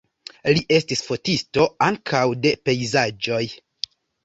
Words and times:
Li 0.57 0.63
estis 0.77 1.03
fotisto 1.09 1.67
ankaŭ 1.89 2.23
de 2.47 2.55
pejzaĝoj. 2.71 3.45